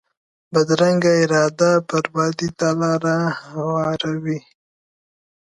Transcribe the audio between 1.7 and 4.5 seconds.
بربادي ته لار هواروي